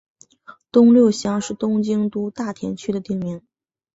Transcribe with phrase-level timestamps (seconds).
[0.71, 3.39] 东六乡是东京都大田区的町名。